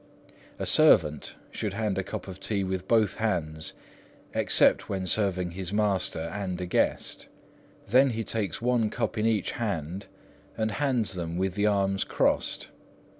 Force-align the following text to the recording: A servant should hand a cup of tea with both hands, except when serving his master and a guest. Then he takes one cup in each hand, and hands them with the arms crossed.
A 0.57 0.65
servant 0.65 1.35
should 1.51 1.73
hand 1.75 1.95
a 1.99 2.03
cup 2.03 2.27
of 2.27 2.39
tea 2.39 2.63
with 2.63 2.87
both 2.87 3.17
hands, 3.17 3.73
except 4.33 4.89
when 4.89 5.05
serving 5.05 5.51
his 5.51 5.71
master 5.71 6.21
and 6.33 6.59
a 6.59 6.65
guest. 6.65 7.27
Then 7.85 8.09
he 8.09 8.23
takes 8.23 8.63
one 8.63 8.89
cup 8.89 9.15
in 9.15 9.27
each 9.27 9.51
hand, 9.51 10.07
and 10.57 10.71
hands 10.71 11.13
them 11.13 11.37
with 11.37 11.53
the 11.53 11.67
arms 11.67 12.03
crossed. 12.03 12.69